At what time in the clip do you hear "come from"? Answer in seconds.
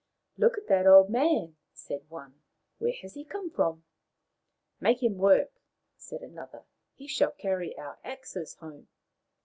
3.23-3.73